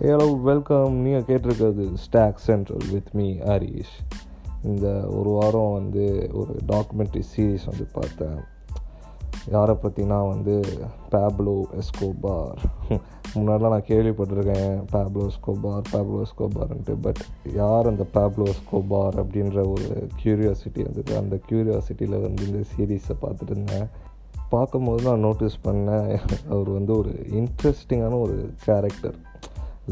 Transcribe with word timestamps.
Hello 0.00 0.40
welcome 0.40 0.94
நீங்கள் 0.94 1.22
கேட்டிருக்கிறது 1.22 1.94
stock 1.94 2.38
central 2.38 2.90
with 2.90 3.08
me 3.12 3.32
Harish 3.32 3.94
இந்த 4.64 4.88
ஒரு 5.08 5.30
வாரம் 5.30 5.72
வந்து 5.72 6.30
ஒரு 6.32 6.56
டாக்குமெண்ட்ரி 6.68 7.22
சீரீஸ் 7.36 7.64
வந்து 7.66 7.86
பார்த்தேன். 7.92 8.38
யாரை 9.50 9.76
பற்றினா 9.82 10.28
வந்து 10.28 10.62
பேப்ளோ 11.10 11.62
எஸ்கோபார் 11.78 12.58
முன்னாடிலாம் 13.34 13.68
நான் 13.68 13.88
கேள்விப்பட்டிருக்கேன் 13.88 14.84
பேப்ளோ 14.92 15.28
எஸ்கோபார் 15.28 15.82
பேப்ளோ 15.92 16.22
எஸ்கோபார்ன்ட்டு 16.22 16.96
பட் 17.00 17.24
யார் 17.54 17.86
அந்த 17.86 18.06
பேப்லோ 18.14 18.52
எஸ்கோபார் 18.54 19.18
அப்படின்ற 19.24 19.70
ஒரு 19.70 20.08
க்யூரியாசிட்டி 20.24 20.82
வந்தது 20.82 21.16
அந்த 21.16 21.38
க்யூரியாசிட்டியில் 21.50 22.20
வந்து 22.20 22.46
இந்த 22.46 22.64
சீரீஸை 22.76 23.16
பார்த்துட்டு 23.22 23.50
இருந்தேன். 23.50 23.88
பார்க்கும்போது 24.48 25.02
நான் 25.02 25.20
நோட்டீஸ் 25.20 25.58
பண்ணேன். 25.64 26.18
அவர் 26.48 26.70
வந்து 26.70 26.96
ஒரு 26.96 27.10
இன்ட்ரெஸ்டிங்கான 27.10 28.20
ஒரு 28.20 28.50
கேரக்டர் 28.64 29.27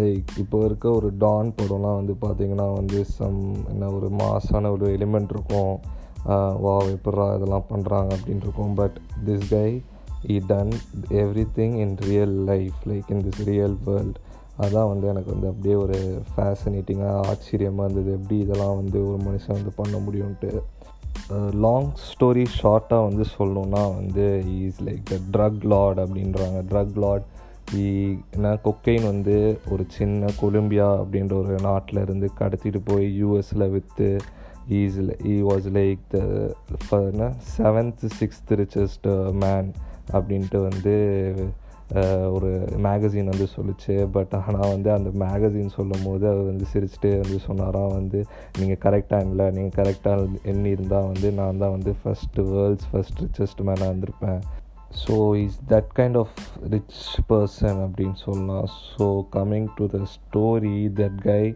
லைக் 0.01 0.31
இப்போ 0.43 0.59
இருக்க 0.65 0.87
ஒரு 0.99 1.09
டான் 1.25 1.53
படம்லாம் 1.59 1.99
வந்து 2.01 2.15
பார்த்திங்கன்னா 2.23 2.67
வந்து 2.75 2.99
சம் 3.17 3.41
என்ன 3.71 3.91
ஒரு 3.99 4.09
மாசான 4.23 4.71
ஒரு 4.77 4.87
எலிமெண்ட் 4.97 5.33
இருக்கும். 5.35 5.75
வா 6.65 6.77
எப்பட்றா 6.95 7.27
இதெல்லாம் 7.37 7.69
பண்ணுறாங்க 7.71 8.11
அப்படின்ட்டு 8.17 8.47
இருக்கும். 8.49 8.75
But 8.75 8.97
this 9.27 9.49
guy 9.51 9.69
he 10.35 10.37
done 10.47 10.73
everything 11.59 11.77
in 11.83 11.97
real 12.09 12.37
life 12.51 12.79
like 12.91 13.11
in 13.15 13.25
this 13.27 13.43
real 13.51 13.77
world 13.89 14.19
அதான் 14.65 14.91
வந்து 14.91 15.07
எனக்கு 15.13 15.31
வந்து 15.35 15.49
அப்படியே 15.53 15.77
ஒரு 15.85 15.99
ஃபேசினேட்டிங்காக 16.33 17.25
ஆச்சரியமாக 17.31 17.87
இருந்தது. 17.89 18.11
எப்படி 18.19 18.37
இதெல்லாம் 18.45 18.77
வந்து 18.81 18.99
ஒரு 19.11 19.19
மனுஷன் 19.27 19.57
வந்து 19.59 19.73
பண்ண 19.81 19.97
முடியும்ன்ட்டு. 20.07 20.53
லாங் 21.65 21.89
ஸ்டோரி 22.07 22.45
ஷார்ட்டாக 22.59 23.07
வந்து 23.09 23.25
சொல்லணுன்னா 23.39 23.83
வந்து 23.97 24.25
is 24.67 24.83
like 24.87 25.03
the 25.13 25.19
drug 25.35 25.65
lord 25.73 26.01
அப்படின்றாங்க. 26.05 26.59
ட்ரக் 26.73 26.97
லார்ட் 27.05 27.27
ஏன்னா 27.75 28.51
கொக்கைன் 28.65 29.07
வந்து 29.07 29.37
ஒரு 29.71 29.85
சின்ன 29.89 30.29
கொலம்பியா 30.41 30.89
அப்படின்ற 31.03 31.33
ஒரு 31.33 31.57
நாட்டில் 31.63 32.01
இருந்து 32.01 32.29
கடத்திட்டு 32.41 32.81
போய் 32.85 33.07
யூஎஸில் 33.23 33.71
விற்று 33.71 34.09
ஈஸில் 34.69 35.13
ஈ 35.25 35.35
வாஸ் 35.41 35.67
லைக் 35.79 36.01
த 36.13 36.19
என்ன 37.11 37.33
செவன்த் 37.57 38.05
சிக்ஸ்த் 38.19 38.53
ரிச்சஸ்ட் 38.61 39.09
மேன் 39.33 39.71
அப்படின்ட்டு 40.13 40.59
வந்து 40.69 40.95
uh, 41.95 42.27
ஒரு 42.37 42.51
மேகசின் 42.87 43.31
வந்து 43.33 43.47
சொல்லிச்சு. 43.57 43.95
பட் 44.11 44.35
ஆனால் 44.35 44.73
வந்து 44.75 44.91
அந்த 44.93 45.11
மேகசின் 45.25 45.75
சொல்லும் 45.77 46.05
போது 46.05 46.25
அவர் 46.29 46.51
வந்து 46.51 46.67
சிரிச்சுட்டு 46.73 47.11
வந்து 47.23 47.39
சொன்னாராம் 47.39 47.97
வந்து 47.99 48.21
நீங்கள் 48.59 48.83
கரெக்டாக 48.87 49.29
இல்லை 49.31 49.51
நீங்கள் 49.51 49.77
கரெக்டாக 49.81 50.29
எண்ணி 50.43 50.71
இருந்தால் 50.71 51.11
வந்து 51.13 51.31
நான் 51.33 51.63
தான் 51.65 51.71
வந்து 51.71 51.95
ஃபஸ்ட்டு 52.03 52.47
வேர்ல்ட்ஸ் 52.53 52.89
ஃபஸ்ட் 52.93 53.23
ரிச்சஸ்ட் 53.25 53.67
மேனாக 53.69 53.91
இருந்திருப்பேன். 53.93 54.41
So 55.07 55.17
is 55.45 55.59
that 55.69 55.91
kind 55.97 56.19
of 56.19 56.37
rich 56.71 57.01
person 57.29 57.81
அப்படின்னு 57.85 58.17
சொல்லலாம் 58.25 58.69
so 58.99 59.07
coming 59.33 59.67
to 59.75 59.87
the 59.87 59.99
story 60.15 60.77
that 61.01 61.21
guy 61.23 61.55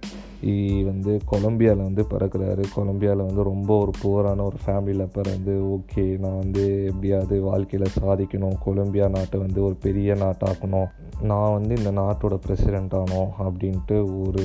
வந்து 0.84 1.20
கொலம்பியாவில் 1.30 1.86
வந்து 1.86 2.02
பிறக்கிறாரு. 2.10 2.62
கொலம்பியாவில் 2.76 3.26
வந்து 3.26 3.42
ரொம்ப 3.42 3.70
ஒரு 3.78 3.92
புவரான 4.02 4.44
ஒரு 4.44 4.58
ஃபேமிலியில் 4.66 5.12
பிறந்து 5.12 5.54
ஓகே 5.76 6.04
நான் 6.18 6.38
வந்து 6.38 6.84
எப்படியாவது 6.86 7.40
வாழ்க்கையில் 7.40 7.94
சாதிக்கணும். 8.00 8.56
கொலம்பியா 8.64 9.08
நாட்டை 9.08 9.40
வந்து 9.40 9.64
ஒரு 9.64 9.74
பெரிய 9.74 10.14
நாட்டாக்கணும். 10.14 10.88
நான் 11.22 11.52
வந்து 11.52 11.76
இந்த 11.76 11.90
நாட்டோட 11.90 12.38
பிரசிடெண்ட் 12.46 12.96
ஆனோம் 13.02 13.30
அப்படின்ட்டு 13.38 14.26
ஒரு 14.26 14.44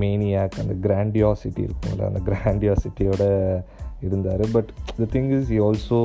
மேனியாக் 0.00 0.60
அந்த 0.62 0.74
கிராண்டியாசிட்டி 0.88 1.68
இருக்கும்ல 1.68 2.10
அந்த 2.10 2.20
கிராண்டியாசிட்டியோட 2.30 3.24
இருந்தார். 4.00 4.44
But 4.52 4.72
the 4.96 5.04
thing 5.18 5.32
is 5.40 5.52
he 5.52 5.58
also 5.58 6.00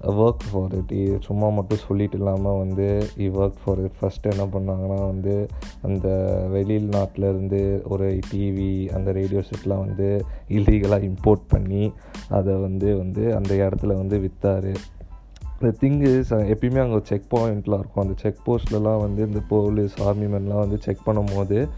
work 0.00 0.44
for 0.52 0.74
it 0.74 1.22
சும்மா 1.22 1.48
மட்டும் 1.48 1.78
சொல்லிட்டு 1.78 2.18
இல்லாமல் 2.18 2.58
வந்து 2.58 3.06
he 3.18 3.30
work 3.30 3.58
for 3.64 3.78
it 3.78 3.98
first 4.00 4.30
என்ன 4.30 4.44
பண்ணாங்கன்னா 4.44 5.06
வந்து 5.06 5.48
அந்த 5.82 6.08
வெளியில் 6.50 6.88
இருந்து 7.18 7.82
ஒரு 7.88 8.18
டிவி 8.30 8.90
அந்த 8.94 9.12
ரேடியோ 9.12 9.40
செட்லாம் 9.40 9.86
வந்து 9.86 10.24
இல்லீகலாக 10.48 11.10
இம்போர்ட் 11.10 11.40
பண்ணி 11.48 11.92
அதை 12.28 12.54
வந்து 12.54 12.96
வந்து 12.96 13.36
அந்த 13.36 13.54
இடத்துல 13.54 13.86
வந்து 13.86 14.18
விற்றாரு 14.18 14.74
இந்த 15.60 15.76
திங் 15.80 16.24
எப்பயுமே 16.30 16.80
அங்கே 16.80 16.98
செக் 17.02 17.36
பாயிண்ட்லாம் 17.36 17.78
இருக்கும். 17.78 18.04
அந்த 18.04 18.14
செக் 18.16 18.36
போஸ்ட்லலாம் 18.46 19.00
வந்து 19.00 19.26
இந்த 19.26 19.40
போலீஸ் 19.48 20.02
ஆர்மி 20.02 20.24
மென்லாம் 20.24 20.58
வந்து 20.58 20.78
செக் 20.78 21.04
பண்ணும் 21.04 21.32
போது 21.34 21.68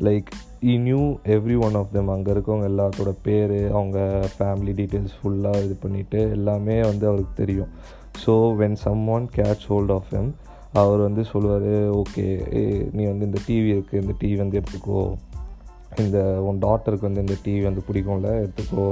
like 0.00 0.30
he 0.70 0.74
knew 0.84 1.00
everyone 1.66 1.74
of 1.78 1.90
them 1.94 2.10
அங்கே 2.12 2.30
இருக்கவங்க 2.32 2.66
எல்லாத்தோட 2.70 3.10
பேர் 3.26 3.52
அவங்க 3.78 3.98
ஃபேமிலி 4.36 4.72
டீட்டெயில்ஸ் 4.78 5.16
ஃபுல்லாக 5.16 5.64
இது 5.64 5.74
பண்ணிவிட்டு 5.82 6.20
எல்லாமே 6.36 6.76
வந்து 6.80 7.04
அவருக்கு 7.10 7.32
தெரியும். 7.40 7.70
So 8.22 8.32
when 8.60 8.76
someone 9.14 9.26
catch 9.36 9.64
hold 9.70 9.92
of 9.96 10.12
him 10.20 10.30
அவர் 10.82 11.00
வந்து 11.06 11.24
சொல்லுவார் 11.32 11.68
ஓகே 12.00 12.24
நீ 12.96 13.02
வந்து 13.10 13.26
இந்த 13.28 13.40
டிவி 13.48 13.70
இருக்குது 13.74 14.02
இந்த 14.02 14.14
டிவி 14.22 14.36
வந்து 14.42 14.60
எடுத்துக்கோ. 14.60 15.02
இந்த 16.04 16.18
உன் 16.48 16.62
டாட்டருக்கு 16.66 17.08
வந்து 17.08 17.24
இந்த 17.26 17.36
டிவி 17.44 17.62
வந்து 17.68 17.84
பிடிக்கும்ல 17.88 18.30
எடுத்துக்கோ. 18.44 18.86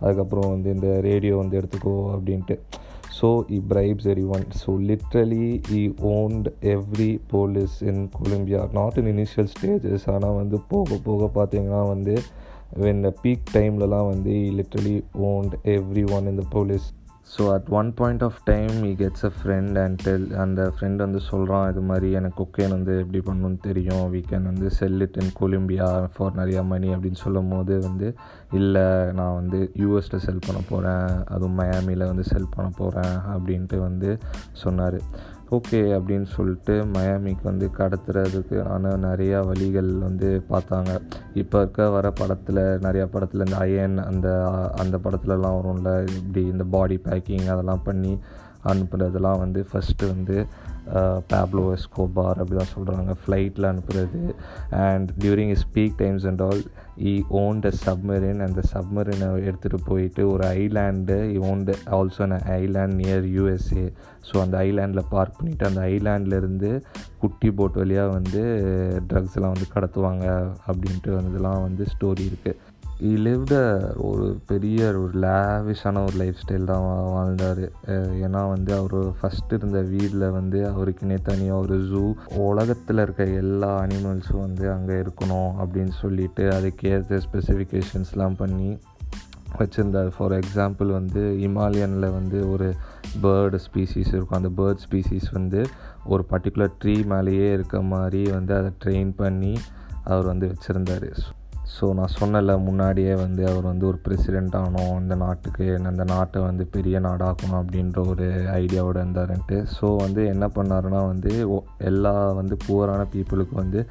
அதுக்கப்புறம் 0.00 0.50
வந்து 0.54 0.70
இந்த 0.76 0.90
ரேடியோ 1.08 1.36
வந்து 1.36 1.58
எடுத்துக்கோ 1.60 1.96
அப்படின்ட்டு. 2.16 2.56
So 3.18 3.28
he 3.50 3.58
bribes 3.68 4.08
everyone 4.30 4.44
so 4.60 4.70
literally 4.88 5.46
he 5.72 5.82
owned 6.12 6.48
every 6.72 7.10
police 7.30 7.76
in 7.90 8.02
Colombia 8.16 8.60
not 8.72 8.98
in 8.98 9.10
initial 9.14 9.50
stages 9.54 10.06
ஆனால் 10.10 10.36
வந்து 10.36 10.58
போக 10.68 10.98
போக 11.06 11.30
பார்த்தீங்கன்னா 11.34 11.82
வந்து 11.88 12.14
வென் 12.78 13.02
பீக் 13.22 13.52
டைம்லலாம் 13.54 14.08
வந்து 14.08 14.32
he 14.40 14.50
literally 14.58 14.96
owned 15.28 15.54
every 15.74 16.04
one 16.16 16.26
இந்த 16.26 16.44
police 16.50 16.86
so 17.32 17.42
at 17.54 17.68
one 17.78 17.88
point 17.98 18.22
of 18.26 18.38
time 18.50 18.76
he 18.90 18.92
gets 19.00 19.24
a 19.28 19.30
friend 19.38 19.76
and 19.82 19.98
tell 20.04 20.26
அந்த 20.44 20.60
ஃப்ரெண்ட் 20.74 21.04
வந்து 21.04 21.20
சொல்கிறான் 21.30 21.66
இது 21.70 21.82
மாதிரி 21.90 22.08
எனக்கு 22.18 22.38
கொக்கேன் 22.40 22.74
வந்து 22.76 22.92
எப்படி 23.02 23.20
பண்ணணும்னு 23.28 23.60
தெரியும். 23.68 24.04
வீ 24.14 24.20
கேன் 24.30 24.48
வந்து 24.50 24.68
sell 24.78 25.00
it 25.06 25.18
in 25.22 25.32
Colombia 25.40 25.88
for 26.14 26.38
நிறையா 26.40 26.62
மணி 26.72 26.90
அப்படின்னு 26.94 27.22
சொல்லும் 27.24 27.52
போது 27.54 27.76
வந்து 27.88 28.08
இல்லை 28.60 28.86
நான் 29.20 29.38
வந்து 29.40 29.60
யூஎஸில் 29.82 30.24
செல் 30.26 30.44
பண்ண 30.46 30.62
போகிறேன் 30.70 31.06
அதுவும் 31.34 31.58
மயாமியில் 31.60 32.10
வந்து 32.12 32.26
செல் 32.32 32.52
பண்ண 32.56 32.70
போகிறேன் 32.80 33.16
அப்படின்ட்டு 33.34 33.78
வந்து 33.88 34.10
சொன்னார். 34.64 35.00
ஓகே 35.50 35.78
அப்படின்னு 35.96 36.26
சொல்லிட்டு 36.26 36.74
மயாமிக்கு 36.84 37.42
வந்து 37.42 37.70
கடத்துறதுக்கு 37.78 38.56
ஆனால் 38.68 38.98
நிறையா 39.00 39.38
வழிகள் 39.46 39.90
வந்து 39.98 40.44
பார்த்தாங்க. 40.48 40.90
இப்போ 41.34 41.58
இருக்க 41.58 41.88
வர 41.90 42.10
படத்தில் 42.10 42.56
நிறையா 42.56 43.04
படத்தில் 43.04 43.44
இந்த 43.44 43.56
அயன் 43.56 43.98
அந்த 43.98 44.28
அந்த 44.76 44.98
படத்துலலாம் 45.04 45.56
வரும்ல 45.58 45.92
இப்படி 46.16 46.46
இந்த 46.46 46.64
பாடி 46.64 46.98
பேக்கிங் 47.04 47.48
அதெல்லாம் 47.48 47.82
பண்ணி 47.84 48.18
அனுப்புகிறதுலாம் 48.64 49.38
வந்து 49.38 49.66
ஃபஸ்ட்டு 49.72 50.06
வந்து 50.06 50.36
பேப்லோ 51.32 51.64
எஸ்கோபார் 51.76 52.40
அப்படி 52.42 52.56
தான் 52.56 52.74
சொல்கிறாங்க 52.76 53.14
ஃப்ளைட்டில் 53.22 53.70
அனுப்புகிறது 53.72 54.22
and 54.70 55.10
during 55.18 55.50
is 55.50 55.66
peak 55.74 55.96
times 55.96 56.26
and 56.26 56.42
all 56.42 56.62
he 57.02 57.12
owned 57.38 57.66
a 57.66 57.72
submarine 57.78 58.40
அந்த 58.40 58.60
சப்மரினை 58.70 59.28
எடுத்துகிட்டு 59.42 59.78
போயிட்டு 59.84 60.22
ஒரு 60.30 60.44
island 60.56 61.16
he 61.28 61.36
owned 61.48 61.70
also 61.90 62.22
an 62.26 62.36
island 62.54 62.96
near 63.00 63.26
USA 63.34 63.84
so 64.22 64.36
அந்த 64.42 64.56
ஐலாண்டில் 64.60 65.10
பார்க் 65.10 65.36
பண்ணிவிட்டு 65.38 65.68
அந்த 65.68 65.82
ஐலாண்ட்லேருந்து 65.90 66.70
குட்டி 67.18 67.50
போட் 67.50 67.78
வழியாக 67.78 68.14
வந்து 68.14 68.42
ட்ரக்ஸ் 69.10 69.36
எல்லாம் 69.38 69.54
வந்து 69.54 69.68
கடத்துவாங்க 69.74 70.26
அப்படின்ட்டு 70.66 71.12
வந்ததுலாம் 71.16 71.62
வந்து 71.62 71.86
ஸ்டோரி 71.86 72.24
இருக்குது 72.26 72.58
ஈ 73.06 73.10
லிவ்ட 73.24 73.56
ஒரு 74.06 74.24
பெரிய 74.50 74.78
ஒரு 75.00 75.18
லேவிஷான 75.24 76.00
ஒரு 76.06 76.16
லைஃப் 76.20 76.40
ஸ்டைல் 76.40 76.64
தான் 76.70 76.86
வாழ்ந்தார். 77.16 77.60
ஏன்னா 78.24 78.40
வந்து 78.52 78.72
அவர் 78.78 78.96
ஃபஸ்ட்டு 79.18 79.58
இருந்த 79.58 79.80
வீட்டில் 79.92 80.24
வந்து 80.38 80.60
அவருக்குனே 80.70 81.18
தனியாக 81.28 81.62
ஒரு 81.64 81.76
ஜூ 81.90 82.02
உலகத்தில் 82.48 83.02
இருக்க 83.04 83.26
எல்லா 83.42 83.70
அனிமல்ஸும் 83.84 84.44
வந்து 84.46 84.66
அங்கே 84.74 84.96
இருக்கணும் 85.04 85.52
அப்படின்னு 85.62 85.94
சொல்லிட்டு 86.02 86.44
அதுக்கேற்ற 86.56 87.20
ஸ்பெசிஃபிகேஷன்ஸ்லாம் 87.26 88.38
பண்ணி 88.42 88.70
வச்சுருந்தார். 89.60 90.12
ஃபார் 90.16 90.36
எக்ஸாம்பிள் 90.40 90.90
வந்து 90.98 91.22
இமாலயனில் 91.48 92.14
வந்து 92.18 92.38
ஒரு 92.52 92.68
பேர்டு 93.22 93.58
ஸ்பீசிஸ் 93.66 94.12
இருக்கும். 94.14 94.38
அந்த 94.40 94.52
பேர்ட் 94.60 94.84
ஸ்பீசிஸ் 94.86 95.30
வந்து 95.38 95.60
ஒரு 96.12 96.24
பர்டிகுலர் 96.32 96.78
ட்ரீ 96.82 96.96
மேலேயே 97.14 97.48
இருக்க 97.52 97.78
மாதிரி 97.94 98.22
வந்து 98.36 98.54
அதை 98.60 98.70
ட்ரெயின் 98.84 99.12
பண்ணி 99.24 99.54
அவர் 100.04 100.26
வந்து 100.32 100.46
வச்சுருந்தார். 100.52 101.10
ஸோ 101.78 101.94
நான் 101.94 102.14
சொன்னல 102.20 102.52
முன்னாடியே 102.58 103.14
வந்து 103.14 103.42
அவர் 103.48 103.62
வந்து 103.62 103.86
ஒரு 103.86 103.98
பிரசிடெண்ட் 104.04 104.56
ஆகணும் 104.60 105.00
இந்த 105.00 105.14
நாட்டுக்கு 105.14 105.66
அந்த 105.90 106.04
நாட்டை 106.04 106.42
வந்து 106.42 106.66
பெரிய 106.66 107.00
நாடாக்கணும் 107.00 107.60
அப்படின்ற 107.60 108.06
ஒரு 108.08 108.26
ஐடியாவோடு 108.52 109.02
இருந்தாருன்ட்டு. 109.04 109.58
ஸோ 109.80 109.96
வந்து 109.96 110.26
என்ன 110.26 110.46
பண்ணாருன்னா 110.46 111.02
வந்து 111.06 111.32
எல்லா 111.78 112.32
வந்து 112.32 112.56
புவரான 112.66 113.04
பீப்புளுக்கு 113.14 113.54
வந்து 113.54 113.82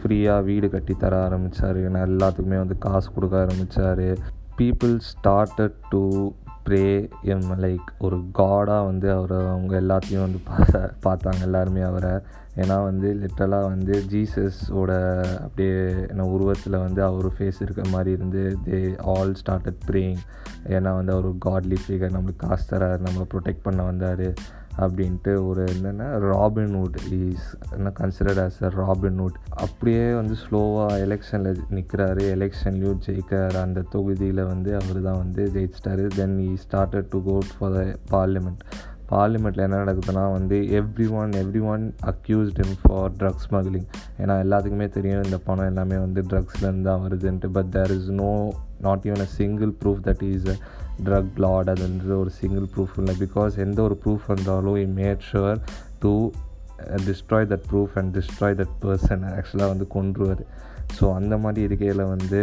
ஃப்ரீயாக 0.00 0.44
வீடு 0.44 0.70
கட்டி 0.70 0.94
தர 0.94 1.22
ஆரம்பித்தார் 1.22 1.78
எல்லாத்துக்குமே 2.06 2.58
வந்து 2.58 2.78
காசு 2.78 3.08
கொடுக்க 3.12 3.36
ஆரம்பித்தார் 3.38 4.06
people 4.56 4.96
started 5.10 5.78
to 5.90 6.02
pray 6.66 7.10
him 7.22 7.50
like 7.62 7.88
ஒரு 7.98 8.16
காடாக 8.32 8.86
வந்து 8.86 9.12
அவரை 9.12 9.36
அவங்க 9.46 9.74
எல்லாத்தையும் 9.80 10.24
வந்து 10.26 10.40
பார்த்த 10.44 10.92
பார்த்தாங்க 11.06 11.40
எல்லாருமே 11.40 11.80
அவரை. 11.80 12.14
ஏன்னா 12.56 12.76
வந்து 12.82 13.08
லிட்டலாக 13.14 13.68
வந்து 13.72 13.94
ஜீசஸோட 14.10 14.92
அப்படியே 15.42 15.74
என்ன 16.08 16.26
உருவத்தில் 16.26 16.76
வந்து 16.78 17.02
அவர் 17.02 17.26
ஃபேஸ் 17.26 17.60
இருக்கிற 17.60 17.86
மாதிரி 17.90 18.10
இருந்து 18.10 18.58
தே 18.66 18.78
ஆல் 19.14 19.34
ஸ்டார்டட் 19.40 19.82
ப்ரேயிங் 19.88 20.22
ஏன்னா 20.68 20.92
வந்து 20.94 21.12
அவர் 21.12 21.28
காட்லி 21.38 21.78
ஃபிகர் 21.86 22.14
நம்மளுக்கு 22.16 22.36
காசு 22.36 22.66
தரார் 22.70 23.04
நம்மளை 23.06 23.26
ப்ரொடெக்ட் 23.34 23.62
பண்ண 23.62 23.82
வந்தார். 23.82 24.26
அப்படின்ட்டு 24.84 25.32
ஒரு 25.48 25.62
என்னென்னா 25.74 26.08
ராபின்வுட் 26.32 26.96
இஸ் 27.18 27.46
என்ன 27.76 27.92
considered 28.00 28.40
as 28.44 28.58
a 28.68 28.70
Robin Hood 28.82 29.38
அப்படியே 29.64 30.04
வந்து 30.20 30.34
ஸ்லோவாக 30.42 30.98
எலெக்ஷனில் 31.06 31.62
நிற்கிறாரு 31.76 32.24
எலெக்ஷன்லேயும் 32.36 33.00
ஜெயிக்கிறார். 33.06 33.56
அந்த 33.66 33.86
தொகுதியில் 33.94 34.42
வந்து 34.52 34.72
அவர் 34.80 35.00
தான் 35.08 35.22
வந்து 35.22 35.44
ஜெயிச்சிட்டாரு. 35.56 36.04
Then 36.18 36.36
he 36.48 36.50
started 36.66 37.10
to 37.14 37.20
go 37.30 37.56
for 37.56 37.74
the 37.78 37.82
parliament 38.14 38.62
பார்லிமெண்ட்டில் 39.10 39.64
என்ன 39.64 39.76
நடக்குதுன்னா 39.82 40.22
வந்து 40.36 40.56
everyone 41.18 41.32
everyone 41.72 41.84
accused 42.12 42.58
him 42.64 42.72
for 42.80 43.12
drugs 43.18 43.44
smuggling 43.48 43.86
ஏன்னா 44.22 44.34
எல்லாத்துக்குமே 44.44 44.88
தெரியும் 44.96 45.22
இந்த 45.26 45.38
பணம் 45.48 45.68
எல்லாமே 45.72 45.98
வந்து 46.04 46.22
ட்ரக்ஸ்லேருந்து 46.30 46.88
தான் 46.90 47.02
வருதுன்ட்டு. 47.04 47.50
But 47.56 47.70
there 47.76 47.94
is 47.98 48.10
no 48.22 48.32
not 48.86 49.06
even 49.08 49.24
a 49.26 49.28
single 49.36 49.72
proof 49.82 50.02
that 50.08 50.24
is 50.32 50.48
a 50.54 50.56
drug 51.04 51.36
lord 51.36 51.68
அது 51.68 51.82
வந்து 51.82 52.18
ஒரு 52.18 52.30
சிங்கிள் 52.30 52.66
ப்ரூஃப் 52.76 52.96
இல்லை. 52.98 53.14
பிகாஸ் 53.20 53.58
எந்த 53.58 53.82
ஒரு 53.82 54.00
ப்ரூஃப் 54.04 54.26
வந்தாலும் 54.26 54.76
he 54.76 54.86
made 55.00 55.24
sure 55.32 55.60
to 55.98 56.30
destroy 57.06 57.46
that 57.46 57.66
proof 57.70 57.94
and 57.94 58.16
destroy 58.18 58.56
that 58.56 58.76
person 58.82 59.24
ஆக்சுவலாக 59.32 59.68
வந்து 59.68 59.86
கொன்றுவார் 59.94 60.42
ஸோ 61.00 61.14
அந்த 61.14 61.36
மாதிரி 61.36 61.62
இருக்கையில் 61.62 62.04
வந்து 62.04 62.40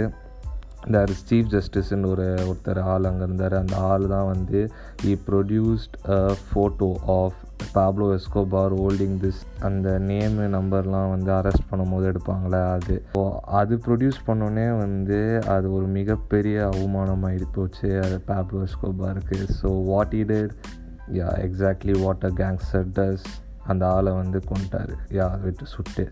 தேர் 0.94 1.12
சீஃப் 1.28 1.50
ஜஸ்டிஸ்ன்னு 1.54 2.10
ஒரு 2.14 2.26
ஒருத்தர் 2.50 2.80
ஆள் 2.94 3.08
அங்கே 3.10 3.24
இருந்தார். 3.28 3.56
அந்த 3.62 3.76
ஆள் 3.92 4.06
தான் 4.14 4.30
வந்து 4.34 4.60
he 5.12 5.14
produced 5.28 5.96
a 6.16 6.18
photo 6.48 6.90
of 7.16 7.40
Pablo 7.76 8.08
Escobar 8.16 8.74
holding 8.80 9.18
this 9.24 9.42
அந்த 9.68 9.90
நேமு 10.10 10.46
நம்பர்லாம் 10.56 11.12
வந்து 11.14 11.32
அரெஸ்ட் 11.40 11.70
பண்ணும்போது 11.70 12.10
எடுப்பாங்களே 12.12 12.62
அது. 12.78 12.96
ஸோ 13.16 13.22
அது 13.60 13.76
ப்ரொடியூஸ் 13.86 14.20
பண்ணோன்னே 14.28 14.68
வந்து 14.84 15.20
அது 15.56 15.70
ஒரு 15.78 15.88
மிகப்பெரிய 16.00 16.58
அவமானம் 16.72 17.26
ஆகிடு 17.30 17.48
போச்சு 17.58 17.92
அது 18.06 18.18
Pablo 18.32 18.62
எஸ்கோபாருக்கு 18.68 19.40
so 19.62 19.72
what 19.92 20.16
he did 20.24 20.54
yeah 21.20 21.30
exactly 21.48 21.96
what 22.04 22.28
a 22.30 22.34
gangster 22.42 22.92
does 23.00 23.26
அந்த 23.72 23.84
ஆளை 23.96 24.14
வந்து 24.22 24.42
கொண்டார் 24.52 24.94
யா 25.18 25.28
விட்டு 25.44 25.66
சுட்டு. 25.74 26.06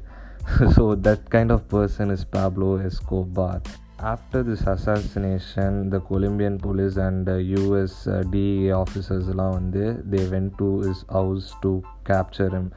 So 0.75 0.83
that 1.07 1.25
kind 1.35 1.53
of 1.55 1.65
person 1.73 2.11
is 2.15 2.27
Pablo 2.35 2.69
Escobar 2.89 3.63
after 4.03 4.41
this 4.41 4.61
assassination 4.61 5.89
the 5.89 5.99
colombian 5.99 6.57
police 6.57 6.97
and 6.97 7.29
uh, 7.29 7.35
us 7.81 8.07
uh, 8.07 8.23
dea 8.31 8.71
officers 8.83 9.25
எல்லாம் 9.33 9.53
வந்து 9.59 9.83
they 10.13 10.23
went 10.33 10.51
to 10.61 10.69
his 10.87 11.01
house 11.17 11.47
to 11.65 11.71
capture 12.09 12.49
him 12.57 12.67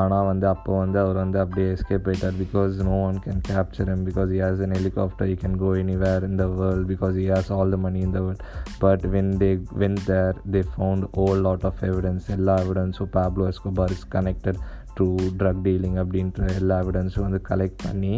ஆனால் 0.00 0.28
வந்து 0.30 0.46
அப்போ 0.52 0.72
வந்து 0.82 0.98
அவர் 1.02 1.18
வந்து 1.22 1.38
அப்படியே 1.42 1.66
எஸ்கேப் 1.74 2.06
ஆயிட்டார் 2.10 2.38
because 2.40 2.72
no 2.88 2.94
one 3.08 3.18
can 3.26 3.42
capture 3.48 3.90
him 3.92 4.00
because 4.08 4.30
he 4.34 4.40
has 4.46 4.58
an 4.66 4.72
helicopter 4.76 5.26
he 5.32 5.36
can 5.42 5.54
go 5.64 5.68
anywhere 5.82 6.22
in 6.28 6.34
the 6.42 6.48
world 6.60 6.82
because 6.92 7.14
he 7.20 7.26
has 7.34 7.48
all 7.56 7.68
the 7.74 7.80
money 7.84 8.02
in 8.06 8.12
the 8.16 8.22
world 8.26 8.42
but 8.84 9.06
when 9.14 9.28
they 9.42 9.52
went 9.82 10.00
there 10.12 10.34
they 10.54 10.64
found 10.78 11.04
whole 11.18 11.42
lot 11.48 11.62
of 11.70 11.84
evidence 11.90 12.26
எல்லா 12.36 12.56
எவிடன்ஸும் 12.64 13.12
Pablo 13.18 13.46
Escobar 13.52 13.94
is 13.98 14.04
connected 14.16 14.58
through 14.96 15.08
drug 15.40 15.64
dealing 15.66 15.98
அப்படின்ற 16.02 16.44
எல்லா 16.60 16.76
எவிடன்ஸும் 16.84 17.26
வந்து 17.26 17.40
collect 17.50 17.80
பண்ணி 17.86 18.14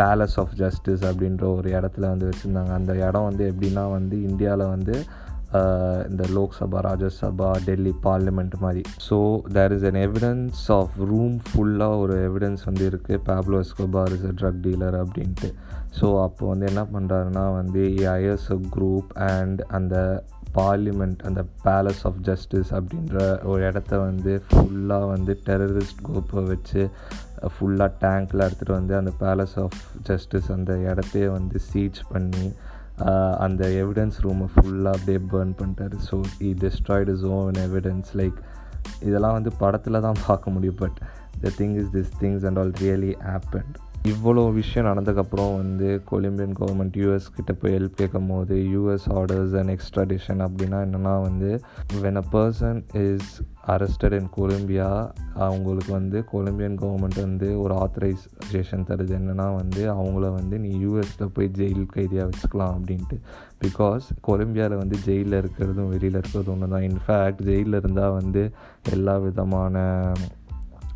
palace 0.00 0.36
of 0.42 0.54
justice 0.62 1.06
அப்படின்ற 1.10 1.46
ஒரு 1.60 1.70
இடத்துல 1.78 2.04
வந்து 2.12 2.28
வச்சுருந்தாங்க. 2.30 2.74
அந்த 2.80 2.92
இடம் 3.06 3.28
வந்து 3.30 3.46
எப்படின்னா 3.52 3.86
வந்து 3.98 4.18
இந்தியாவில் 4.28 4.72
வந்து 4.74 4.96
இந்த 6.10 6.24
லோக்சபா 6.36 6.78
ராஜ்யசபா 6.86 7.50
டெல்லி 7.66 7.92
பார்லிமெண்ட் 8.06 8.54
மாதிரி. 8.64 8.82
So 9.06 9.16
there 9.56 9.72
is 9.76 9.86
an 9.90 10.00
evidence 10.06 10.64
of 10.76 10.96
room 11.10 11.36
ஃபுல்லாக 11.46 12.00
ஒரு 12.02 12.16
எவிடன்ஸ் 12.26 12.64
வந்து 12.68 12.84
இருக்குது 12.90 13.22
Pablo 13.28 13.60
Escobar 13.64 14.14
is 14.16 14.26
a 14.30 14.32
drug 14.40 14.60
dealer 14.66 14.96
அப்படின்ட்டு. 15.02 15.48
ஸோ 15.98 16.06
அப்போ 16.24 16.42
வந்து 16.52 16.66
என்ன 16.72 16.82
பண்ணுறாருன்னா 16.94 17.44
வந்து 17.60 17.84
ஐஎஸ் 18.16 18.48
குரூப் 18.76 19.12
அண்ட் 19.30 19.62
அந்த 19.78 19.96
பார்லிமெண்ட் 20.58 21.20
அந்த 21.28 21.42
பேலஸ் 21.66 22.02
ஆஃப் 22.08 22.20
ஜஸ்டிஸ் 22.28 22.72
அப்படின்ற 22.78 23.16
ஒரு 23.50 23.62
இடத்த 23.70 23.98
வந்து 24.08 24.32
ஃபுல்லாக 24.50 25.10
வந்து 25.14 25.34
டெரரிஸ்ட் 25.48 26.02
குரூப்பை 26.08 26.42
வச்சு 26.52 26.82
ஃபுல்லாக 27.54 27.90
டேங்க்கில் 28.04 28.44
எடுத்துகிட்டு 28.46 28.78
வந்து 28.78 28.94
அந்த 29.00 29.12
பேலஸ் 29.22 29.56
ஆஃப் 29.64 29.78
ஜஸ்டிஸ் 30.08 30.50
அந்த 30.56 30.72
இடத்தையே 30.90 31.28
வந்து 31.38 31.58
சீச் 31.70 32.00
பண்ணி 32.12 32.46
அந்த 33.46 33.64
எவிடன்ஸ் 33.82 34.16
ரூமை 34.24 34.46
ஃபுல்லாக 34.54 34.96
அப்படியே 34.96 35.18
பேர்ன் 35.32 35.52
பண்ணிட்டாரு. 35.58 35.96
So 36.08 36.16
he 36.46 36.48
destroyed 36.64 37.12
his 37.16 37.26
own 37.36 37.58
evidence 37.66 38.10
like 38.20 38.38
இதெல்லாம் 39.08 39.36
வந்து 39.36 39.50
படத்தில் 39.62 40.04
தான் 40.06 40.22
பார்க்க 40.26 40.54
முடியும் 40.54 40.80
but 40.82 40.98
the 41.44 41.52
thing 41.60 41.76
is 41.82 41.92
this 41.96 42.12
things 42.22 42.46
and 42.48 42.60
all 42.62 42.74
really 42.84 43.12
happened 43.36 43.76
இவ்வளோ 44.04 44.52
விஷயம் 44.52 44.88
நடந்ததுக்கப்புறம் 44.88 45.56
வந்து 45.56 46.02
கொலம்பியன் 46.04 46.54
கவர்மெண்ட் 46.60 46.98
யூஎஸ் 46.98 47.28
கிட்ட 47.34 47.52
போய் 47.52 47.74
ஹெல்ப் 47.74 47.94
கேட்கும் 47.94 48.26
போது 48.26 48.56
யூஎஸ் 48.56 49.10
ஆர்டர்ஸ் 49.10 49.58
அண்ட் 49.58 49.70
எக்ஸ்ட்ராடிஷன் 49.70 50.46
அப்படின்னா 50.46 50.78
என்னென்னா 50.86 51.22
வந்து 51.22 51.60
when 52.02 52.16
a 52.16 52.24
person 52.32 53.12
is 53.12 53.42
arrested 53.66 54.12
in 54.12 54.28
Colombia 54.36 55.10
அவங்களுக்கு 55.34 55.92
வந்து 55.92 56.24
கொலம்பியன் 56.24 56.78
கவர்மெண்ட் 56.78 57.20
வந்து 57.20 57.60
ஒரு 57.60 57.74
ஆத்தரைசேஷன் 57.74 58.86
தருது. 58.88 59.14
என்னென்னா 59.18 59.54
வந்து 59.54 59.92
அவங்கள 59.92 60.34
வந்து 60.34 60.58
நீ 60.58 60.84
யூஎஸில் 60.84 61.30
போய் 61.32 61.50
ஜெயில் 61.56 61.86
கைதியாக 61.86 62.30
வச்சுக்கலாம் 62.30 62.74
அப்படின்ட்டு. 62.78 63.20
பிகாஸ் 63.64 64.00
கொலம்பியாவில் 64.28 64.76
வந்து 64.76 64.98
ஜெயிலில் 64.98 65.40
இருக்கிறதும் 65.42 65.88
வெளியில் 65.88 66.20
இருக்கிறதும் 66.20 66.60
ஒன்று 66.60 66.68
தான் 66.68 66.82
இன்ஃபேக்ட் 66.82 67.42
ஜெயிலில் 67.42 67.74
இருந்தால் 67.74 68.12
வந்து 68.12 68.50
எல்லா 68.90 69.16
விதமான 69.16 70.12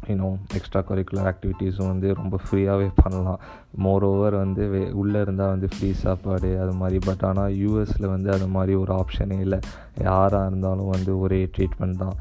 யூனோ 0.08 0.28
எக்ஸ்ட்ரா 0.54 0.80
கரிக்குலர் 0.80 1.28
ஆக்டிவிட்டீஸும் 1.32 1.90
வந்து 1.92 2.14
ரொம்ப 2.14 2.38
ஃப்ரீயாகவே 2.44 2.88
பண்ணலாம். 2.94 3.40
மோர் 3.76 4.02
ஓவர் 4.02 4.34
வந்து 4.34 4.68
வே 4.68 4.90
உள்ளே 4.90 5.20
இருந்தால் 5.20 5.48
வந்து 5.48 5.68
ஃப்ரீ 5.68 5.92
சாப்பாடு 5.92 6.60
அது 6.60 6.72
மாதிரி. 6.72 6.98
பட் 7.06 7.24
ஆனால் 7.28 7.54
யூஎஸில் 7.54 8.08
வந்து 8.08 8.30
அது 8.32 8.46
மாதிரி 8.46 8.74
ஒரு 8.74 8.94
ஆப்ஷனே 8.94 9.38
இல்லை. 9.40 9.60
யாராக 10.00 10.46
இருந்தாலும் 10.46 10.86
வந்து 10.86 11.18
ஒரே 11.18 11.50
ட்ரீட்மெண்ட் 11.56 11.96
தான். 11.96 12.18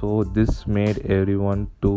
So 0.00 0.08
this 0.34 0.60
made 0.68 1.00
everyone 1.52 1.68
to 1.80 1.94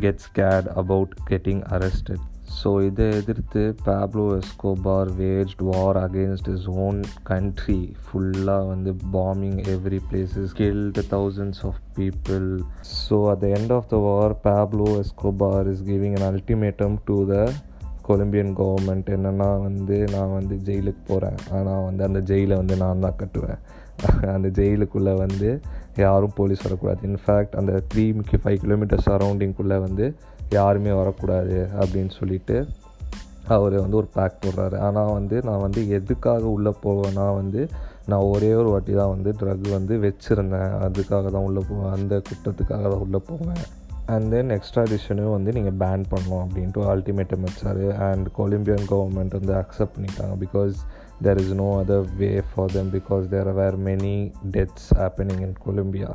get 0.00 0.24
scared 0.28 0.68
about 0.74 1.14
getting 1.30 1.62
arrested 1.70 2.24
so 2.58 2.70
இதை 2.80 3.06
எதிர்த்து 3.10 3.62
Pablo 3.84 4.24
Escobar 4.38 5.10
waged 5.20 5.62
war 5.62 5.96
against 5.96 6.48
his 6.48 6.68
own 6.84 7.00
country 7.22 7.80
ஃபுல்லாக 8.04 8.66
வந்து 8.66 8.92
bombing 9.12 9.58
every 9.74 10.00
places 10.10 10.54
killed 10.54 11.00
thousands 11.10 11.64
of 11.66 11.80
people 11.98 12.48
so 12.98 13.18
at 13.30 13.38
the 13.38 13.48
end 13.58 13.72
of 13.72 13.88
the 13.88 13.98
war 14.00 14.36
Pablo 14.42 14.88
Escobar 14.98 15.68
is 15.68 15.82
giving 15.82 16.16
an 16.20 16.28
ultimatum 16.32 16.98
to 17.04 17.18
the 17.26 17.36
Colombian 18.02 18.52
government 18.56 19.08
என்னென்னா 19.16 19.48
வந்து 19.62 19.96
நான் 20.08 20.32
வந்து 20.32 20.54
ஜெயிலுக்கு 20.64 21.02
போகிறேன் 21.06 21.38
ஆனால் 21.52 21.84
வந்து 21.84 22.02
அந்த 22.04 22.20
ஜெயிலை 22.20 22.56
வந்து 22.56 22.76
நான் 22.76 23.04
தான் 23.06 23.18
கட்டுவேன். 23.18 23.60
அந்த 24.34 24.48
ஜெயிலுக்குள்ளே 24.48 25.12
வந்து 25.16 25.48
யாரும் 25.96 26.34
போலீஸ் 26.34 26.62
வரக்கூடாது. 26.62 27.00
இன்ஃபேக்ட் 27.08 27.56
அந்த 27.56 27.72
த்ரீ 27.94 28.04
ஃபைவ் 28.42 28.58
கிலோமீட்டர் 28.58 29.04
சரௌண்டிங்குள்ளே 29.06 29.78
வந்து 29.80 30.06
யாருமே 30.56 30.92
வரக்கூடாது 31.00 31.56
அப்படின்னு 31.80 32.12
சொல்லிட்டு 32.18 32.56
அவர் 33.56 33.74
வந்து 33.82 33.98
ஒரு 34.00 34.08
பேக் 34.14 34.40
போடுறாரு. 34.42 34.76
ஆனால் 34.86 35.14
வந்து 35.18 35.36
நான் 35.48 35.64
வந்து 35.64 35.80
எதுக்காக 35.98 36.44
உள்ளே 36.56 36.72
போவேன்னா 36.84 37.26
வந்து 37.40 37.60
நான் 38.10 38.28
ஒரே 38.34 38.50
ஒரு 38.60 38.68
வாட்டி 38.72 38.92
தான் 38.98 39.12
வந்து 39.14 39.30
ட்ரக் 39.40 39.66
வந்து 39.76 39.94
வச்சுருந்தேன். 40.04 40.72
அதுக்காக 40.86 41.30
தான் 41.34 41.46
உள்ளே 41.48 41.62
போவேன் 41.70 41.94
அந்த 41.96 42.14
குற்றத்துக்காக 42.28 42.84
தான் 42.92 43.04
உள்ளே 43.06 43.20
போவேன். 43.30 43.62
அண்ட் 44.12 44.28
தென் 44.34 44.52
எக்ஸ்ட்ராடிஷனையும் 44.56 45.34
வந்து 45.36 45.50
நீங்கள் 45.56 45.76
பேன் 45.82 46.04
பண்ணணும் 46.12 46.42
அப்படின்ட்டு 46.44 46.86
அல்டிமேட்டம் 46.92 47.44
வச்சார். 47.46 47.82
அண்ட் 48.08 48.28
கொலம்பியன் 48.38 48.88
கவர்மெண்ட் 48.92 49.36
வந்து 49.38 49.54
அக்செப்ட் 49.62 49.94
பண்ணிட்டாங்க. 49.96 50.36
Because 50.44 50.74
there 51.26 51.40
is 51.42 51.54
no 51.60 51.68
other 51.82 52.06
way 52.20 52.30
for 52.50 52.72
them 52.76 52.92
because 52.96 53.24
there 53.34 53.52
were 53.60 53.78
many 53.88 54.16
deaths 54.56 54.88
happening 55.00 55.42
in 55.46 55.56
Colombia 55.66 56.10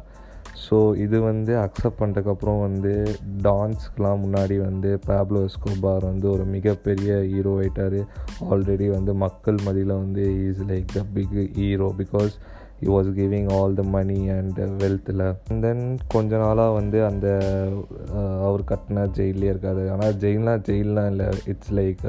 so 0.61 0.77
இது 1.03 1.17
வந்து 1.21 1.53
அக்செப்ட் 1.63 1.99
பண்ணதுக்கப்புறம் 1.99 2.59
வந்து 2.65 2.91
டான்ஸ்க்கெலாம் 3.47 4.21
முன்னாடி 4.23 4.57
வந்து 4.65 4.89
பேப்லோ 5.07 5.39
எஸ்கோபார் 5.49 6.03
வந்து 6.09 6.27
ஒரு 6.31 6.43
மிகப்பெரிய 6.55 7.13
ஹீரோ 7.31 7.53
ஆயிட்டார். 7.61 7.99
ஆல்ரெடி 8.49 8.87
வந்து 8.97 9.13
மக்கள் 9.25 9.59
மதியில் 9.67 9.93
வந்து 10.01 10.25
is 10.49 10.63
like 10.71 10.93
the 10.97 11.03
big 11.15 11.35
hero 11.59 11.89
because 12.01 12.35
he 12.81 12.87
was 12.93 13.09
giving 13.19 13.49
all 13.57 13.77
the 13.79 13.83
money 13.97 14.19
and 14.37 14.61
வெல்த்தில் 14.83 15.25
and 15.27 15.61
then 15.65 15.83
கொஞ்ச 16.13 16.37
நாளாக 16.43 16.77
வந்து 16.79 16.99
அந்த 17.09 17.27
அவர் 18.47 18.69
கட்டின 18.71 19.05
ஜெயிலே 19.19 19.51
இருக்காது 19.53 19.83
ஆனால் 19.93 20.17
ஜெயிலாம் 20.23 20.65
ஜெயிலாம் 20.69 21.11
இல்லை. 21.13 21.29
இட்ஸ் 21.53 21.73
லைக் 21.79 22.03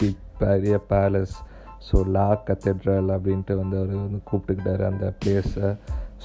பிக் 0.00 0.26
பெரிய 0.42 0.76
பேலஸ் 0.92 1.36
ஸோ 1.88 1.98
லா 2.16 2.28
கத்தெட்ரல் 2.48 3.10
அப்படின்ட்டு 3.14 3.54
வந்து 3.62 3.76
அவர் 3.80 3.92
வந்து 4.04 4.20
கூப்பிட்டுக்கிட்டாரு 4.30 4.84
அந்த 4.90 5.06
பிளேஸை 5.20 5.70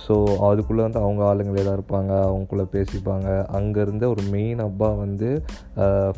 ஸோ 0.03 0.15
அதுக்குள்ளே 0.49 0.83
வந்து 0.85 0.99
அவங்க 1.03 1.21
ஆளுங்களே 1.29 1.63
தான் 1.67 1.77
இருப்பாங்க 1.77 2.11
அவங்கக்குள்ளே 2.27 2.65
பேசிப்பாங்க. 2.75 3.29
அங்கேருந்து 3.59 4.05
ஒரு 4.13 4.23
மெயின் 4.35 4.61
அப்பா 4.67 4.89
வந்து 5.03 5.29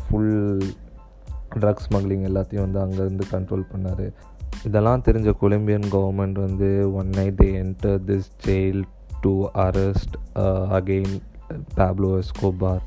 ஃபுல் 0.02 0.34
ட்ரக்ஸ் 1.62 1.88
ஸ்மக்லிங் 1.88 2.26
எல்லாத்தையும் 2.30 2.66
வந்து 2.66 2.82
அங்கேருந்து 2.86 3.26
கண்ட்ரோல் 3.36 3.70
பண்ணார். 3.74 4.06
இதெல்லாம் 4.68 5.06
தெரிஞ்ச 5.08 5.30
கொலம்பியன் 5.44 5.88
கவர்மெண்ட் 5.96 6.38
வந்து 6.46 6.70
one 7.00 7.10
night 7.20 7.40
they 7.42 7.50
enter 7.64 8.00
this 8.10 8.30
jail 8.46 8.82
to 9.26 9.34
arrest 9.66 10.16
again 10.78 11.16
Pablo 11.78 12.12
Escobar 12.22 12.84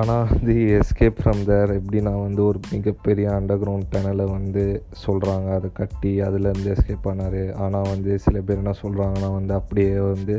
ஆனால் 0.00 0.30
தி 0.46 0.56
எஸ்கேப் 0.76 1.18
ஃப்ரம் 1.18 1.42
தேர் 1.48 1.72
நான் 2.06 2.24
வந்து 2.26 2.40
ஒரு 2.50 2.58
மிகப்பெரிய 2.72 3.26
அண்டர் 3.34 3.60
கிரவுண்ட் 3.62 3.90
டனலை 3.92 4.26
வந்து 4.36 4.64
சொல்கிறாங்க 5.04 5.48
அதை 5.58 5.68
கட்டி 5.80 6.12
அதுலேருந்து 6.26 6.72
எஸ்கேப் 6.74 7.06
பண்ணார். 7.08 7.42
ஆனால் 7.64 7.90
வந்து 7.92 8.12
சில 8.24 8.40
பேர் 8.46 8.60
என்ன 8.62 8.74
சொல்கிறாங்கன்னா 8.82 9.30
வந்து 9.38 9.54
அப்படியே 9.60 9.92
வந்து 10.12 10.36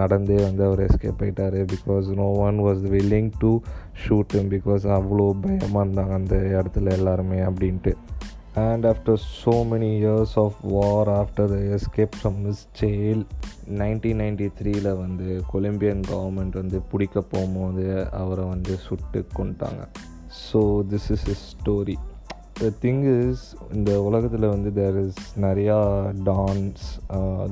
நடந்தே 0.00 0.38
வந்து 0.46 0.62
அவர் 0.68 0.80
எஸ்கேப் 0.86 1.20
ஆகிட்டார் 1.24 1.58
because 1.74 2.06
no 2.20 2.28
one 2.46 2.58
was 2.66 2.82
willing 2.94 3.30
to 3.42 3.50
shoot 4.04 4.34
because 4.54 4.86
அவ்வளோ 4.98 5.26
பயமாக 5.44 5.84
இருந்தாங்க 5.84 6.14
அந்த 6.20 6.36
இடத்துல 6.58 6.96
எல்லாருமே 6.98 7.40
அப்படின்ட்டு. 7.48 7.94
And 8.62 8.84
after 8.86 9.18
so 9.36 9.54
many 9.70 9.88
years 9.96 10.34
of 10.42 10.58
war 10.74 11.08
after 11.12 11.48
the 11.52 11.56
escape 11.76 12.14
from 12.18 12.36
his 12.44 12.62
jail 12.80 13.18
nineteen 13.78 14.20
ninety 14.20 14.46
த்ரீயில் 14.58 14.88
வந்து 14.96 15.28
கொலம்பியன் 15.52 16.02
கவர்மெண்ட் 16.08 16.54
வந்து 16.54 16.78
பிடிக்க 16.90 17.22
போகும்போது 17.22 17.84
அவரை 18.12 18.44
வந்து 18.44 18.74
சுட்டு 18.84 19.20
கொண்டாங்க 19.38 19.82
so 20.42 20.60
this 20.92 21.08
is 21.10 21.26
is 21.28 21.42
story 21.52 21.96
the 22.60 22.70
thing 22.80 23.02
is 23.14 23.42
இந்த 23.72 23.90
உலகத்தில் 24.02 24.46
வந்து 24.46 24.72
தேர் 24.72 24.98
இஸ் 25.02 25.20
நிறையா 25.38 25.78
டான்ஸ் 26.30 26.86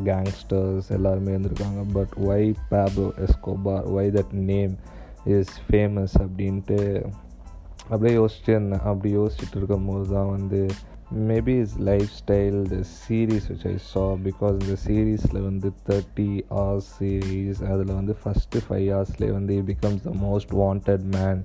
கேங்ஸ்டர்ஸ் 0.09 0.89
uh, 0.89 0.97
எல்லாருமே 0.99 1.35
இருந்திருக்காங்க. 1.35 1.83
But 1.93 2.15
why 2.29 2.49
Pablo 2.73 3.07
Escobar 3.27 3.91
why 3.97 4.11
that 4.17 4.35
name 4.47 4.75
is 5.35 5.55
famous 5.67 6.17
அப்படின்ட்டு 6.25 6.81
அப்படியே 7.89 8.15
யோசிச்சுட்டு 8.17 8.53
இருந்தேன் 8.55 8.87
அப்படி 8.89 9.09
யோசிச்சுட்டு 9.17 9.59
இருக்கும் 9.59 9.89
போது 9.91 10.07
தான் 10.15 10.31
வந்து 10.31 10.61
maybe 11.29 11.55
is 11.61 11.75
lifestyle 12.21 12.59
the 12.69 12.79
series 12.99 13.47
which 13.51 13.67
I 13.67 13.75
saw 13.87 14.05
because 14.25 14.55
இந்த 14.61 14.77
சீரீஸில் 14.87 15.41
வந்து 15.43 15.69
தேர்ட்டி 15.89 16.31
ஹார்ஸ் 16.51 16.89
சீரீஸ் 16.99 17.61
அதில் 17.65 17.93
வந்து 17.95 18.15
ஃபஸ்ட்டு 18.23 18.63
ஃபைவ் 18.67 18.89
ஹார்ஸ்லேயே 18.95 19.33
வந்து 19.33 19.57
becomes 19.65 20.03
the 20.03 20.15
most 20.23 20.55
wanted 20.55 21.07
man 21.15 21.43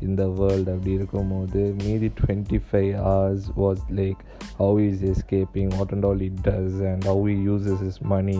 in 0.00 0.16
the 0.16 0.26
world 0.38 0.70
அப்படி 0.72 0.92
இருக்கும்போது 0.92 1.62
மீதி 1.82 2.10
twenty 2.20 2.60
five 2.68 2.92
hours 3.02 3.48
was 3.56 3.84
like 3.92 4.20
how 4.58 4.80
is 4.86 5.04
escaping 5.10 5.70
what 5.76 5.92
and 5.92 6.04
all 6.04 6.20
it 6.20 6.42
does 6.48 6.80
and 6.92 7.04
how 7.04 7.26
he 7.28 7.38
uses 7.42 7.82
his 7.82 8.02
money 8.06 8.38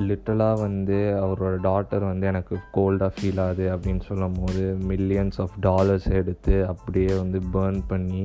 லிட்டலாக 0.00 0.60
வந்து 0.60 0.96
அவரோட 1.20 1.56
daughter 1.62 2.04
வந்து 2.04 2.26
எனக்கு 2.26 2.54
கோல்டாக 2.72 3.10
ஃபீல் 3.16 3.40
ஆகுது 3.40 3.66
அப்படின்னு 3.74 4.02
சொல்லும் 4.02 4.38
போது 4.40 4.62
மில்லியன்ஸ் 4.86 5.38
ஆஃப் 5.40 5.54
டாலர்ஸ் 5.60 6.08
எடுத்து 6.12 6.56
அப்படியே 6.64 7.12
வந்து 7.14 7.40
பேர்ன் 7.54 7.80
பண்ணி 7.88 8.22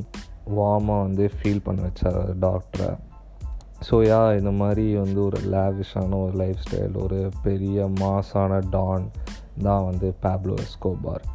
வார்மாக 0.57 1.05
வந்து 1.05 1.31
ஃபீல் 1.35 1.63
பண்ண 1.63 1.81
வச்சார் 1.81 2.19
டாக்டரை 2.39 2.89
ஸோ 3.89 3.97
யா 4.07 4.37
இந்த 4.37 4.51
மாதிரி 4.51 4.95
வந்து 4.95 5.25
ஒரு 5.25 5.37
லேவிஷான 5.51 6.17
ஒரு 6.23 6.33
லைஃப் 6.35 6.63
ஸ்டைல் 6.65 6.97
ஒரு 7.03 7.29
பெரிய 7.43 7.89
மாஸான 7.99 8.61
டான் 8.69 9.05
தான் 9.63 9.85
வந்து 9.85 10.15
Pablo 10.23 10.55
Escobar 10.65 11.25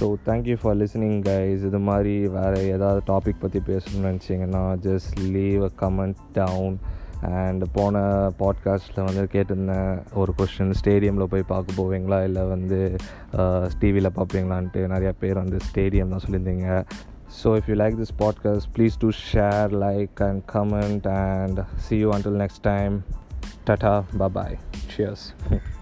so 0.00 0.06
thank you 0.26 0.56
for 0.62 0.76
listening 0.76 1.20
guys 1.22 1.64
இது 1.64 1.78
மாதிரி 1.78 2.28
வேறு 2.28 2.68
ஏதாவது 2.68 3.00
டாபிக் 3.06 3.40
பற்றி 3.40 3.60
பேசணும்னு 3.66 4.10
நினச்சிங்கன்னா 4.10 4.64
just 4.82 5.18
leave 5.30 5.62
a 5.62 5.70
comment 5.80 6.22
down 6.32 6.76
and 7.20 7.64
போன 7.72 7.98
பாட்காஸ்ட்டில் 8.38 9.04
வந்து 9.04 9.22
கேட்டிருந்தேன் 9.32 10.02
ஒரு 10.14 10.32
கொஷின் 10.38 10.74
ஸ்டேடியமில் 10.84 11.24
போய் 11.24 11.42
பார்க்க 11.42 11.82
போவீங்களா? 11.82 12.24
இல்லை 12.24 12.42
வந்து 12.44 12.96
டிவியில் 13.78 14.16
பார்ப்பீங்களான்ட்டு 14.16 14.82
நிறையா 14.92 15.12
பேர் 15.20 15.34
வந்து 15.34 15.58
ஸ்டேடியம் 15.68 16.08
தான் 16.08 16.24
சொல்லியிருந்தீங்க. 16.26 16.84
So 17.36 17.52
if 17.52 17.68
you 17.68 17.74
like 17.74 17.98
this 17.98 18.10
podcast, 18.10 18.72
please 18.72 18.96
do 18.96 19.12
share, 19.12 19.68
like, 19.68 20.20
and 20.20 20.44
comment. 20.46 21.06
And 21.06 21.66
see 21.76 21.96
you 21.96 22.12
until 22.12 22.32
next 22.32 22.62
time. 22.62 23.04
Tata. 23.66 24.06
Bye 24.14 24.28
bye. 24.28 24.58
Cheers. 24.88 25.34